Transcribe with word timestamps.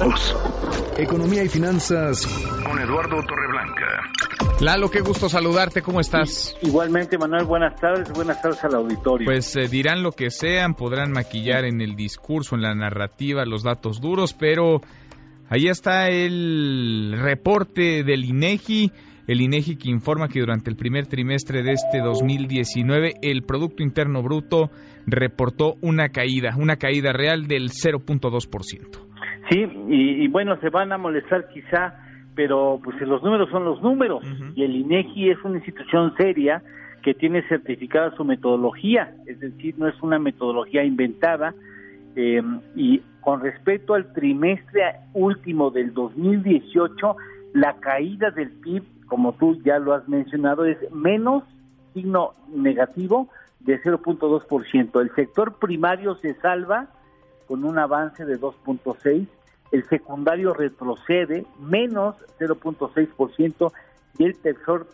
todos. 0.00 0.36
Economía 0.96 1.44
y 1.44 1.48
finanzas 1.48 2.26
con 2.64 2.78
Eduardo 2.78 3.16
Torreblanca. 3.26 4.10
Lalo, 4.60 4.90
qué 4.90 5.00
gusto 5.00 5.28
saludarte, 5.28 5.82
¿cómo 5.82 6.00
estás? 6.00 6.56
Igualmente, 6.62 7.18
Manuel, 7.18 7.44
buenas 7.44 7.78
tardes, 7.80 8.10
buenas 8.12 8.40
tardes 8.40 8.62
al 8.64 8.74
auditorio. 8.74 9.26
Pues 9.26 9.56
eh, 9.56 9.68
dirán 9.68 10.02
lo 10.02 10.12
que 10.12 10.30
sean, 10.30 10.74
podrán 10.74 11.12
maquillar 11.12 11.64
en 11.64 11.80
el 11.80 11.96
discurso, 11.96 12.56
en 12.56 12.62
la 12.62 12.74
narrativa, 12.74 13.44
los 13.44 13.62
datos 13.62 14.00
duros, 14.00 14.34
pero 14.34 14.80
ahí 15.48 15.68
está 15.68 16.08
el 16.08 17.16
reporte 17.18 18.02
del 18.02 18.24
INEGI, 18.24 18.92
el 19.26 19.40
INEGI 19.40 19.76
que 19.76 19.90
informa 19.90 20.28
que 20.28 20.40
durante 20.40 20.70
el 20.70 20.76
primer 20.76 21.06
trimestre 21.06 21.62
de 21.62 21.72
este 21.72 22.00
2019 22.00 23.14
el 23.22 23.42
Producto 23.42 23.82
Interno 23.82 24.22
Bruto 24.22 24.70
reportó 25.06 25.74
una 25.80 26.08
caída, 26.10 26.54
una 26.56 26.76
caída 26.76 27.12
real 27.12 27.46
del 27.46 27.70
0.2%. 27.70 29.09
Sí, 29.50 29.66
y, 29.88 30.28
bueno, 30.28 30.56
se 30.60 30.70
van 30.70 30.92
a 30.92 30.98
molestar 30.98 31.48
quizá, 31.48 31.94
pero 32.36 32.80
pues 32.82 33.00
los 33.00 33.20
números 33.24 33.50
son 33.50 33.64
los 33.64 33.82
números 33.82 34.22
y 34.54 34.62
el 34.62 34.76
INEGI 34.76 35.30
es 35.30 35.38
una 35.42 35.56
institución 35.56 36.14
seria 36.16 36.62
que 37.02 37.14
tiene 37.14 37.42
certificada 37.48 38.14
su 38.14 38.24
metodología, 38.24 39.12
es 39.26 39.40
decir, 39.40 39.74
no 39.76 39.88
es 39.88 40.00
una 40.02 40.20
metodología 40.20 40.84
inventada. 40.84 41.54
Eh, 42.14 42.42
y 42.76 43.02
con 43.20 43.40
respecto 43.40 43.94
al 43.94 44.12
trimestre 44.12 44.82
último 45.14 45.70
del 45.70 45.94
2018, 45.94 47.16
la 47.54 47.74
caída 47.80 48.30
del 48.30 48.50
PIB, 48.50 48.84
como 49.06 49.32
tú 49.32 49.60
ya 49.64 49.80
lo 49.80 49.94
has 49.94 50.08
mencionado, 50.08 50.64
es 50.64 50.78
menos 50.92 51.42
signo 51.92 52.34
negativo 52.54 53.28
de 53.58 53.82
0.2%. 53.82 55.00
El 55.00 55.14
sector 55.16 55.58
primario 55.58 56.14
se 56.16 56.34
salva 56.34 56.88
con 57.48 57.64
un 57.64 57.78
avance 57.78 58.24
de 58.24 58.38
2.6 58.38 59.26
el 59.72 59.88
secundario 59.88 60.52
retrocede 60.52 61.46
menos 61.58 62.16
0.6% 62.38 63.72
y 64.18 64.24
el 64.24 64.36
tercer, 64.38 64.86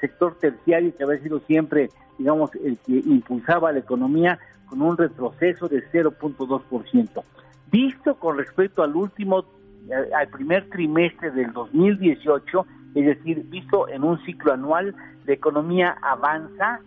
sector 0.00 0.36
terciario, 0.38 0.94
que 0.96 1.04
había 1.04 1.22
sido 1.22 1.40
siempre, 1.40 1.90
digamos, 2.18 2.54
el 2.56 2.76
que 2.78 2.92
impulsaba 2.92 3.72
la 3.72 3.78
economía, 3.78 4.38
con 4.68 4.82
un 4.82 4.96
retroceso 4.96 5.68
de 5.68 5.84
0.2%. 5.90 7.22
Visto 7.70 8.14
con 8.16 8.36
respecto 8.36 8.82
al 8.82 8.96
último, 8.96 9.44
eh, 9.88 10.12
al 10.14 10.28
primer 10.28 10.68
trimestre 10.70 11.30
del 11.30 11.52
2018, 11.52 12.66
es 12.96 13.06
decir, 13.06 13.44
visto 13.48 13.88
en 13.88 14.02
un 14.02 14.18
ciclo 14.24 14.52
anual, 14.52 14.94
la 15.24 15.32
economía 15.32 15.96
avanza 16.02 16.80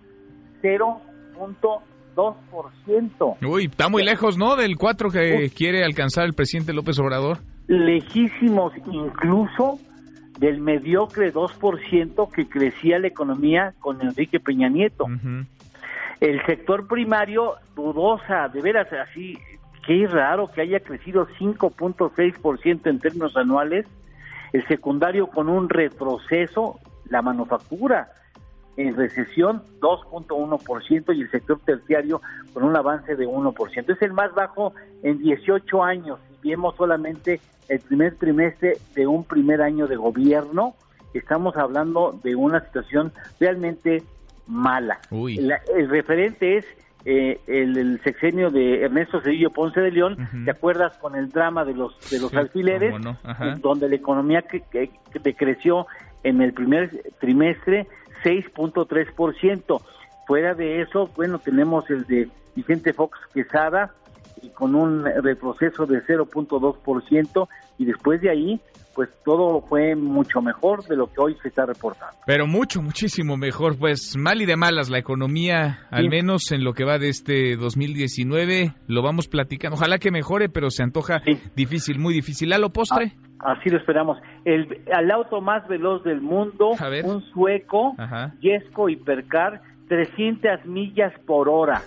0.2%. 0.62 1.89
2%. 2.16 3.38
Uy, 3.48 3.66
está 3.66 3.90
muy 3.90 4.04
lejos, 4.04 4.38
¿no? 4.38 4.56
Del 4.56 4.78
4 4.78 5.10
que 5.10 5.50
quiere 5.56 5.84
alcanzar 5.84 6.26
el 6.26 6.34
presidente 6.34 6.74
López 6.74 7.00
Obrador. 7.00 7.40
Lejísimos 7.68 8.74
incluso 8.92 9.80
del 10.40 10.62
mediocre 10.62 11.34
2% 11.34 12.32
que 12.32 12.48
crecía 12.48 12.98
la 13.00 13.08
economía 13.08 13.74
con 13.80 14.02
Enrique 14.02 14.40
Peña 14.40 14.70
Nieto. 14.70 15.06
El 16.20 16.46
sector 16.46 16.88
primario, 16.88 17.56
dudosa, 17.76 18.48
de 18.50 18.62
veras, 18.62 18.88
así, 18.92 19.38
qué 19.86 20.06
raro 20.08 20.48
que 20.48 20.62
haya 20.62 20.80
crecido 20.80 21.28
5.6% 21.40 22.90
en 22.90 23.00
términos 23.00 23.36
anuales. 23.38 23.86
El 24.52 24.66
secundario 24.68 25.28
con 25.28 25.50
un 25.50 25.70
retroceso, 25.70 26.80
la 27.10 27.22
manufactura, 27.22 28.10
en 28.80 28.96
recesión 28.96 29.62
2.1% 29.82 31.16
y 31.16 31.22
el 31.22 31.32
sector 31.32 31.60
terciario 31.66 32.22
con 32.54 32.64
un 32.64 32.76
avance 32.76 33.16
de 33.16 33.28
1%. 33.28 33.94
Es 33.94 34.02
el 34.02 34.14
más 34.14 34.34
bajo 34.34 34.74
en 35.04 35.20
18 35.20 35.84
años 35.84 36.20
vemos 36.44 36.76
solamente 36.76 37.40
el 37.68 37.80
primer 37.80 38.16
trimestre 38.16 38.78
de 38.96 39.08
un 39.08 39.24
primer 39.24 39.62
año 39.62 39.88
de 39.88 39.96
gobierno. 39.96 40.76
Estamos 41.14 41.56
hablando 41.58 42.20
de 42.24 42.36
una 42.36 42.62
situación 42.66 43.12
realmente 43.40 44.04
mala. 44.48 45.00
el 45.12 45.90
referente 45.90 46.58
es 46.58 46.66
eh, 47.06 47.40
el, 47.48 48.00
sexenio 48.04 48.50
de 48.50 48.84
Ernesto 48.84 49.22
Cedillo 49.22 49.52
Ponce 49.52 49.80
de 49.80 49.92
León, 49.92 50.18
¿te 50.44 50.52
acuerdas 50.52 50.98
con 50.98 51.16
el 51.16 51.30
drama 51.30 51.64
de 51.64 51.74
los 51.74 51.98
de 52.10 52.20
los 52.20 52.34
alfileres, 52.34 52.94
donde 53.62 53.90
la 53.90 53.96
economía 53.96 54.42
que, 54.42 54.62
que, 54.62 54.90
decreció 55.24 55.88
en 56.24 56.42
el 56.42 56.54
primer 56.54 57.02
trimestre 57.20 57.88
6.3%. 58.24 59.82
Fuera 60.28 60.54
de 60.54 60.82
eso, 60.82 61.10
bueno, 61.16 61.40
tenemos 61.40 61.90
el 61.90 62.06
de 62.06 62.30
Vicente 62.56 62.94
Fox 62.94 63.18
Quesada 63.34 63.94
y 64.42 64.50
con 64.50 64.76
un 64.76 65.06
retroceso 65.06 65.86
de 65.86 66.02
0.2% 66.04 67.48
y 67.78 67.86
después 67.86 68.22
de 68.22 68.30
ahí 68.30 68.62
pues 69.00 69.10
todo 69.24 69.62
fue 69.62 69.96
mucho 69.96 70.42
mejor 70.42 70.84
de 70.84 70.98
lo 70.98 71.08
que 71.08 71.22
hoy 71.22 71.38
se 71.42 71.48
está 71.48 71.66
reportando. 71.66 72.18
Pero 72.26 72.48
mucho, 72.48 72.82
muchísimo 72.82 73.38
mejor. 73.38 73.78
Pues 73.78 74.18
mal 74.18 74.42
y 74.42 74.46
de 74.46 74.58
malas 74.58 74.90
la 74.90 75.00
economía, 75.00 75.88
al 75.90 76.10
menos 76.10 76.52
en 76.52 76.66
lo 76.66 76.74
que 76.74 76.84
va 76.84 76.98
de 76.98 77.08
este 77.08 77.56
2019, 77.56 78.74
lo 78.88 79.02
vamos 79.02 79.30
platicando. 79.30 79.78
Ojalá 79.78 80.00
que 80.00 80.12
mejore, 80.12 80.50
pero 80.50 80.70
se 80.70 80.84
antoja 80.84 81.22
difícil, 81.56 81.98
muy 81.98 82.14
difícil. 82.14 82.52
¿A 82.52 82.58
lo 82.58 82.72
postre? 82.72 83.14
Ah, 83.16 83.29
así 83.40 83.70
lo 83.70 83.78
esperamos. 83.78 84.18
El, 84.46 84.82
auto 85.12 85.42
más 85.42 85.68
veloz 85.68 86.04
del 86.04 86.22
mundo, 86.22 86.72
un 87.04 87.22
sueco, 87.34 87.96
Yesco 88.40 88.90
Hipercar, 88.90 89.62
300 89.88 90.66
millas 90.66 91.14
por 91.26 91.50
hora. 91.50 91.82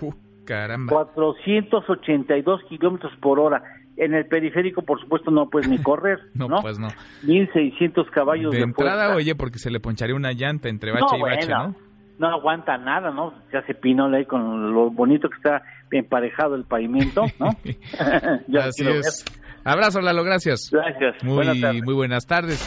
caramba. 0.45 0.91
482 0.91 2.61
kilómetros 2.69 3.13
por 3.21 3.39
hora 3.39 3.63
en 3.97 4.13
el 4.13 4.25
periférico, 4.25 4.81
por 4.81 4.99
supuesto, 4.99 5.31
no 5.31 5.49
puedes 5.49 5.69
ni 5.69 5.77
correr, 5.83 6.19
¿no? 6.33 6.47
no 6.47 6.61
pues 6.61 6.79
no. 6.79 6.87
1600 7.23 8.09
caballos 8.09 8.51
de, 8.51 8.57
de 8.57 8.63
entrada, 8.63 9.15
oye, 9.15 9.35
porque 9.35 9.59
se 9.59 9.69
le 9.69 9.79
poncharía 9.79 10.15
una 10.15 10.31
llanta 10.33 10.69
entre 10.69 10.91
bache 10.91 11.17
y 11.17 11.21
bache, 11.21 11.49
¿no? 11.49 11.75
No 12.19 12.27
aguanta 12.27 12.77
nada, 12.77 13.11
¿no? 13.11 13.33
Se 13.49 13.57
hace 13.57 13.73
pinola 13.73 14.17
ahí 14.17 14.25
con 14.25 14.73
lo 14.73 14.91
bonito 14.91 15.29
que 15.29 15.35
está 15.35 15.63
emparejado 15.91 16.55
el 16.55 16.63
pavimento, 16.63 17.25
¿no? 17.39 17.47
Así 18.59 18.87
es. 18.87 19.25
Abrazo, 19.63 20.01
Lalo, 20.01 20.23
gracias. 20.23 20.69
Gracias. 20.71 21.23
Muy 21.23 21.35
buenas 21.35 21.61
tardes. 21.61 21.83
Muy 21.83 21.93
buenas 21.93 22.27
tardes. 22.27 22.59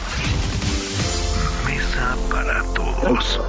Mesa 1.65 2.15
para 2.31 2.63
todos. 2.73 3.39